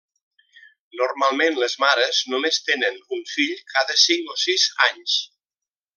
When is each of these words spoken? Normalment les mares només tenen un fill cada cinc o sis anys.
Normalment 1.01 1.59
les 1.63 1.77
mares 1.83 2.23
només 2.33 2.59
tenen 2.71 2.99
un 3.19 3.23
fill 3.35 3.55
cada 3.77 3.99
cinc 4.07 4.35
o 4.37 4.39
sis 4.47 4.67
anys. 4.91 5.21